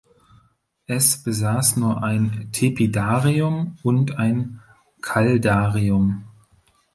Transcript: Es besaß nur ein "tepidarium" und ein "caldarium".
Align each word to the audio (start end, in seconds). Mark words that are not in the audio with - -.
Es 0.87 1.21
besaß 1.21 1.77
nur 1.77 2.01
ein 2.01 2.49
"tepidarium" 2.51 3.77
und 3.83 4.17
ein 4.17 4.59
"caldarium". 5.03 6.23